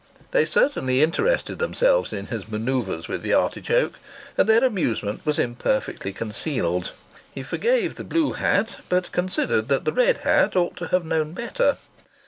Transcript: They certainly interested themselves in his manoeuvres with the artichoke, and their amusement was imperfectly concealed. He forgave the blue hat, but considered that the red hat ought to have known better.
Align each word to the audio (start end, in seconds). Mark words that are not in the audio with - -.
They 0.31 0.45
certainly 0.45 1.03
interested 1.03 1.59
themselves 1.59 2.11
in 2.11 2.25
his 2.25 2.47
manoeuvres 2.47 3.07
with 3.07 3.21
the 3.21 3.35
artichoke, 3.35 3.99
and 4.35 4.49
their 4.49 4.63
amusement 4.65 5.23
was 5.27 5.37
imperfectly 5.37 6.11
concealed. 6.11 6.89
He 7.35 7.43
forgave 7.43 7.97
the 7.97 8.03
blue 8.03 8.31
hat, 8.33 8.77
but 8.89 9.11
considered 9.11 9.67
that 9.67 9.85
the 9.85 9.93
red 9.93 10.17
hat 10.23 10.55
ought 10.55 10.75
to 10.77 10.87
have 10.87 11.05
known 11.05 11.33
better. 11.33 11.77